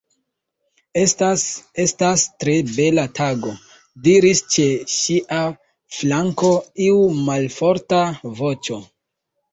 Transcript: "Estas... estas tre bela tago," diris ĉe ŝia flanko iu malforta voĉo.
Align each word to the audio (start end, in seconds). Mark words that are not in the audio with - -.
"Estas... 1.01 1.41
estas 1.83 2.23
tre 2.43 2.55
bela 2.71 3.03
tago," 3.19 3.53
diris 4.07 4.41
ĉe 4.55 4.67
ŝia 4.97 5.45
flanko 5.99 6.51
iu 6.87 6.97
malforta 7.31 8.01
voĉo. 8.41 8.85